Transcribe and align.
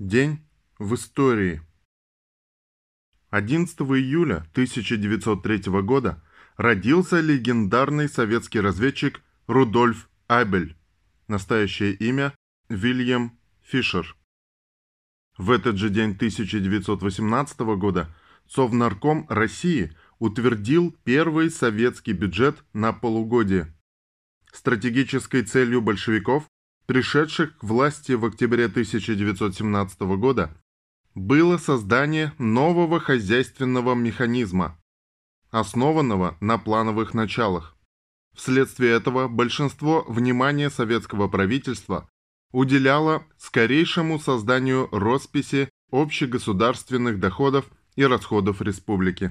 День 0.00 0.38
в 0.78 0.94
истории. 0.94 1.60
11 3.28 3.78
июля 3.80 4.46
1903 4.52 5.82
года 5.82 6.24
родился 6.56 7.20
легендарный 7.20 8.08
советский 8.08 8.60
разведчик 8.60 9.20
Рудольф 9.46 10.08
Абель, 10.26 10.74
настоящее 11.28 11.92
имя 11.92 12.34
Вильям 12.70 13.38
Фишер. 13.60 14.16
В 15.36 15.50
этот 15.50 15.76
же 15.76 15.90
день 15.90 16.12
1918 16.12 17.60
года 17.76 18.08
Совнарком 18.48 19.26
России 19.28 19.94
утвердил 20.18 20.96
первый 21.04 21.50
советский 21.50 22.14
бюджет 22.14 22.64
на 22.72 22.94
полугодие. 22.94 23.76
Стратегической 24.50 25.42
целью 25.42 25.82
большевиков 25.82 26.48
пришедших 26.90 27.56
к 27.56 27.62
власти 27.62 28.10
в 28.14 28.24
октябре 28.24 28.64
1917 28.64 30.00
года, 30.18 30.52
было 31.14 31.56
создание 31.56 32.32
нового 32.38 32.98
хозяйственного 32.98 33.94
механизма, 33.94 34.76
основанного 35.52 36.36
на 36.40 36.58
плановых 36.58 37.14
началах. 37.14 37.76
Вследствие 38.34 38.90
этого 38.90 39.28
большинство 39.28 40.04
внимания 40.08 40.68
советского 40.68 41.28
правительства 41.28 42.10
уделяло 42.50 43.24
скорейшему 43.38 44.18
созданию 44.18 44.88
росписи 44.90 45.68
общегосударственных 45.92 47.20
доходов 47.20 47.66
и 47.94 48.04
расходов 48.04 48.60
республики. 48.62 49.30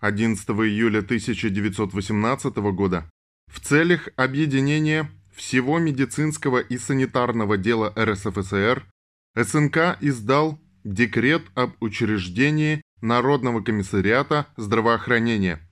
11 0.00 0.46
июля 0.50 0.98
1918 0.98 2.56
года 2.74 3.10
в 3.50 3.60
целях 3.60 4.10
объединения 4.16 5.10
всего 5.34 5.78
медицинского 5.78 6.58
и 6.58 6.78
санитарного 6.78 7.56
дела 7.56 7.92
РСФСР 7.96 8.86
СНК 9.34 9.96
издал 10.00 10.58
декрет 10.84 11.42
об 11.54 11.72
учреждении 11.80 12.82
Народного 13.00 13.62
комиссариата 13.62 14.46
здравоохранения. 14.56 15.66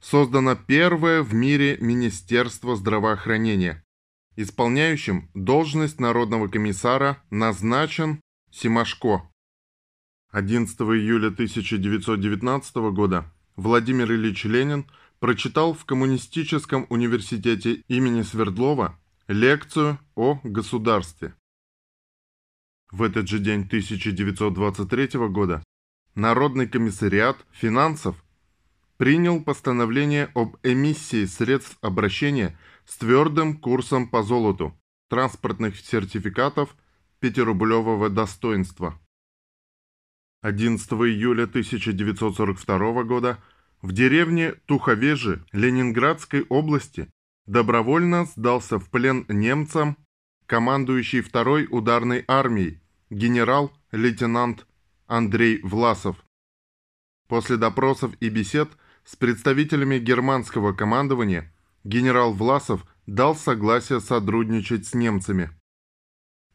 Создано 0.00 0.56
первое 0.56 1.22
в 1.22 1.32
мире 1.32 1.76
Министерство 1.80 2.74
здравоохранения. 2.74 3.84
Исполняющим 4.34 5.30
должность 5.34 6.00
Народного 6.00 6.48
комиссара 6.48 7.22
назначен 7.30 8.20
Симашко. 8.50 9.30
11 10.30 10.80
июля 10.80 11.28
1919 11.28 12.74
года 12.94 13.30
Владимир 13.56 14.10
Ильич 14.10 14.44
Ленин 14.44 14.86
прочитал 15.20 15.74
в 15.74 15.84
Коммунистическом 15.84 16.86
университете 16.88 17.84
имени 17.86 18.22
Свердлова 18.22 18.98
Лекцию 19.32 19.98
о 20.14 20.38
государстве. 20.44 21.34
В 22.90 23.02
этот 23.02 23.28
же 23.28 23.38
день 23.38 23.62
1923 23.62 25.26
года 25.30 25.64
Народный 26.14 26.68
комиссариат 26.68 27.38
финансов 27.50 28.22
принял 28.98 29.42
постановление 29.42 30.30
об 30.34 30.58
эмиссии 30.62 31.24
средств 31.24 31.78
обращения 31.80 32.58
с 32.84 32.98
твердым 32.98 33.56
курсом 33.56 34.06
по 34.06 34.22
золоту, 34.22 34.78
транспортных 35.08 35.80
сертификатов 35.80 36.76
пятирублевого 37.18 38.10
достоинства. 38.10 39.00
11 40.42 40.92
июля 40.92 41.44
1942 41.44 43.04
года 43.04 43.42
в 43.80 43.92
деревне 43.92 44.52
Туховежи 44.66 45.42
Ленинградской 45.52 46.42
области 46.50 47.08
добровольно 47.46 48.24
сдался 48.24 48.78
в 48.78 48.88
плен 48.90 49.24
немцам 49.28 49.96
командующий 50.46 51.22
второй 51.22 51.66
ударной 51.70 52.24
армией 52.28 52.80
генерал-лейтенант 53.10 54.66
Андрей 55.06 55.60
Власов. 55.62 56.24
После 57.28 57.56
допросов 57.56 58.14
и 58.20 58.28
бесед 58.28 58.70
с 59.04 59.16
представителями 59.16 59.98
германского 59.98 60.72
командования 60.72 61.52
генерал 61.84 62.32
Власов 62.32 62.84
дал 63.06 63.34
согласие 63.34 64.00
сотрудничать 64.00 64.86
с 64.86 64.94
немцами. 64.94 65.50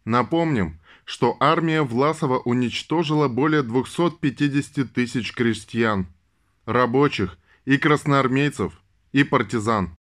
Напомним, 0.05 0.79
что 1.03 1.35
армия 1.39 1.81
Власова 1.81 2.39
уничтожила 2.39 3.27
более 3.27 3.63
250 3.63 4.93
тысяч 4.93 5.33
крестьян, 5.33 6.07
рабочих 6.65 7.37
и 7.65 7.77
красноармейцев 7.77 8.73
и 9.11 9.23
партизан 9.23 9.96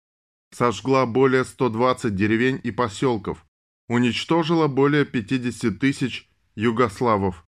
сожгла 0.52 1.06
более 1.06 1.44
120 1.44 2.14
деревень 2.14 2.60
и 2.62 2.70
поселков, 2.70 3.44
уничтожила 3.88 4.68
более 4.68 5.04
50 5.04 5.78
тысяч 5.78 6.30
югославов. 6.54 7.44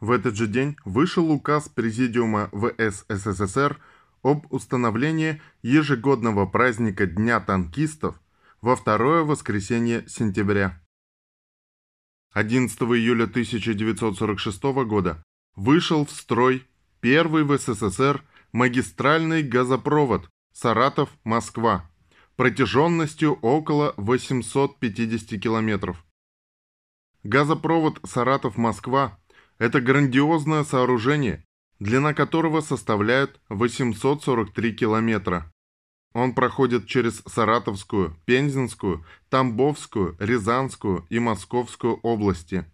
В 0.00 0.10
этот 0.10 0.36
же 0.36 0.46
день 0.46 0.76
вышел 0.84 1.30
указ 1.30 1.68
Президиума 1.68 2.50
ВС 2.52 3.04
СССР 3.08 3.80
об 4.22 4.52
установлении 4.52 5.40
ежегодного 5.62 6.46
праздника 6.46 7.06
Дня 7.06 7.40
танкистов 7.40 8.20
во 8.60 8.76
второе 8.76 9.24
воскресенье 9.24 10.04
сентября. 10.08 10.80
11 12.32 12.78
июля 12.80 13.24
1946 13.24 14.62
года 14.86 15.22
вышел 15.56 16.04
в 16.04 16.10
строй 16.10 16.66
первый 17.00 17.44
в 17.44 17.56
СССР 17.56 18.22
магистральный 18.52 19.42
газопровод 19.42 20.28
Саратов-Москва 20.60 21.88
протяженностью 22.34 23.34
около 23.42 23.94
850 23.96 25.40
километров. 25.40 26.04
Газопровод 27.22 28.00
Саратов-Москва– 28.04 29.20
это 29.58 29.80
грандиозное 29.80 30.64
сооружение, 30.64 31.44
длина 31.78 32.12
которого 32.12 32.60
составляет 32.60 33.40
843 33.48 34.74
километра. 34.74 35.48
Он 36.12 36.34
проходит 36.34 36.88
через 36.88 37.22
Саратовскую, 37.24 38.20
Пензенскую, 38.24 39.06
Тамбовскую, 39.28 40.16
Рязанскую 40.18 41.06
и 41.08 41.20
Московскую 41.20 42.00
области. 42.02 42.64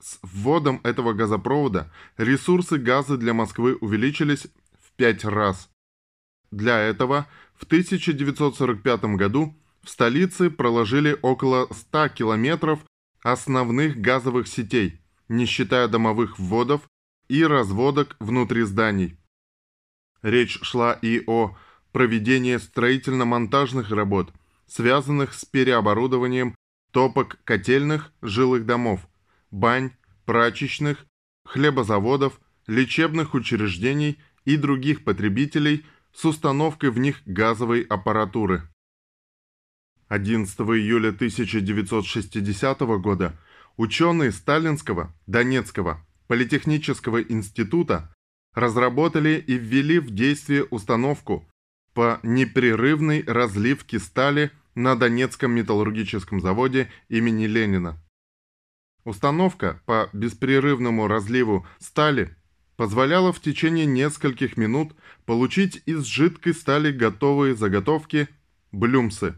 С 0.00 0.18
вводом 0.22 0.80
этого 0.84 1.12
газопровода 1.12 1.92
ресурсы 2.16 2.78
газа 2.78 3.18
для 3.18 3.34
Москвы 3.34 3.76
увеличились 3.76 4.46
в 4.80 4.92
пять 4.96 5.26
раз. 5.26 5.68
Для 6.50 6.78
этого 6.78 7.26
в 7.54 7.64
1945 7.64 9.04
году 9.16 9.56
в 9.82 9.90
столице 9.90 10.50
проложили 10.50 11.18
около 11.22 11.68
100 11.70 12.08
километров 12.10 12.80
основных 13.22 13.98
газовых 13.98 14.48
сетей, 14.48 15.00
не 15.28 15.44
считая 15.44 15.88
домовых 15.88 16.38
вводов 16.38 16.88
и 17.28 17.44
разводок 17.44 18.16
внутри 18.20 18.62
зданий. 18.62 19.18
Речь 20.22 20.58
шла 20.62 20.92
и 20.94 21.22
о 21.26 21.56
проведении 21.92 22.56
строительно-монтажных 22.56 23.90
работ, 23.90 24.32
связанных 24.66 25.34
с 25.34 25.44
переоборудованием 25.44 26.54
топок 26.92 27.38
котельных 27.44 28.12
жилых 28.22 28.64
домов, 28.66 29.06
бань, 29.50 29.92
прачечных, 30.24 31.04
хлебозаводов, 31.44 32.40
лечебных 32.66 33.34
учреждений 33.34 34.18
и 34.46 34.56
других 34.56 35.04
потребителей– 35.04 35.84
с 36.12 36.24
установкой 36.24 36.90
в 36.90 36.98
них 36.98 37.22
газовой 37.26 37.82
аппаратуры. 37.82 38.62
11 40.08 40.58
июля 40.60 41.08
1960 41.10 42.80
года 43.00 43.38
ученые 43.76 44.32
Сталинского, 44.32 45.14
Донецкого, 45.26 46.04
Политехнического 46.28 47.22
института 47.22 48.14
разработали 48.54 49.42
и 49.46 49.54
ввели 49.54 49.98
в 49.98 50.10
действие 50.10 50.64
установку 50.64 51.48
по 51.94 52.20
непрерывной 52.22 53.24
разливке 53.26 53.98
стали 53.98 54.50
на 54.74 54.94
Донецком 54.94 55.52
металлургическом 55.52 56.40
заводе 56.40 56.90
имени 57.08 57.46
Ленина. 57.46 57.98
Установка 59.04 59.80
по 59.86 60.10
беспрерывному 60.12 61.08
разливу 61.08 61.66
стали 61.78 62.36
позволяло 62.78 63.32
в 63.32 63.40
течение 63.40 63.86
нескольких 63.86 64.56
минут 64.56 64.94
получить 65.26 65.82
из 65.84 66.04
жидкой 66.04 66.54
стали 66.54 66.92
готовые 66.92 67.56
заготовки 67.56 68.28
блюмсы. 68.70 69.36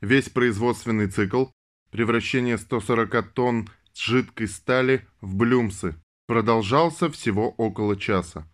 Весь 0.00 0.30
производственный 0.30 1.08
цикл 1.08 1.46
превращение 1.90 2.56
140 2.56 3.32
тонн 3.32 3.68
жидкой 3.92 4.46
стали 4.46 5.06
в 5.20 5.34
блюмсы 5.34 5.96
продолжался 6.26 7.10
всего 7.10 7.50
около 7.50 7.96
часа. 7.96 8.48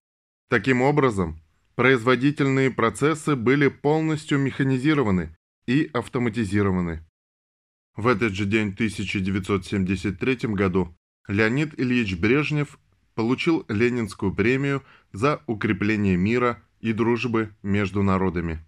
Таким 0.48 0.80
образом, 0.80 1.38
производительные 1.74 2.70
процессы 2.70 3.36
были 3.36 3.68
полностью 3.68 4.38
механизированы 4.38 5.36
и 5.66 5.90
автоматизированы. 5.92 7.04
В 7.96 8.06
этот 8.06 8.32
же 8.32 8.46
день 8.46 8.72
1973 8.72 10.54
году 10.54 10.96
Леонид 11.28 11.78
Ильич 11.78 12.16
Брежнев 12.16 12.78
получил 13.20 13.66
Ленинскую 13.68 14.34
премию 14.34 14.82
за 15.12 15.42
укрепление 15.46 16.16
мира 16.16 16.62
и 16.80 16.94
дружбы 16.94 17.50
между 17.62 18.02
народами. 18.02 18.64